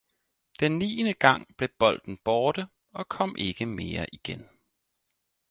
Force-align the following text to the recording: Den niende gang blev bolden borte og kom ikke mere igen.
Den 0.59 0.79
niende 0.79 1.13
gang 1.13 1.55
blev 1.57 1.69
bolden 1.79 2.17
borte 2.17 2.67
og 2.93 3.09
kom 3.09 3.35
ikke 3.37 3.65
mere 3.65 4.07
igen. 4.13 4.49